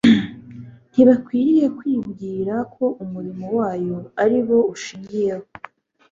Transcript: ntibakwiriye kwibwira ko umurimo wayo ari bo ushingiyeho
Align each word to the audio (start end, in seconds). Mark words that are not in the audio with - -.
ntibakwiriye 0.91 1.67
kwibwira 1.77 2.53
ko 2.73 2.85
umurimo 3.03 3.45
wayo 3.57 3.97
ari 4.23 4.39
bo 4.47 4.59
ushingiyeho 4.73 5.47